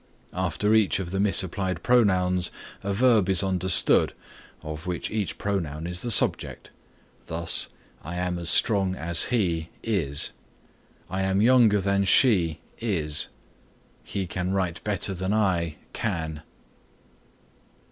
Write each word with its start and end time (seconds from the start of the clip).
After 0.33 0.73
each 0.73 0.97
of 0.99 1.11
the 1.11 1.19
misapplied 1.19 1.83
pronouns 1.83 2.49
a 2.81 2.91
verb 2.91 3.29
is 3.29 3.43
understood 3.43 4.13
of 4.63 4.87
which 4.87 5.11
each 5.11 5.37
pronoun 5.37 5.85
is 5.85 6.01
the 6.01 6.09
subject. 6.09 6.71
Thus, 7.27 7.69
"I 8.03 8.15
am 8.15 8.39
as 8.39 8.49
strong 8.49 8.95
as 8.95 9.25
he 9.25 9.69
(is)." 9.83 10.31
"I 11.07 11.21
am 11.21 11.39
younger 11.39 11.79
than 11.79 12.05
she 12.05 12.61
(is)." 12.79 13.27
"He 14.03 14.25
can 14.25 14.49
write 14.53 14.83
better 14.83 15.13
than 15.13 15.33
I 15.33 15.75
(can)." 15.93 16.41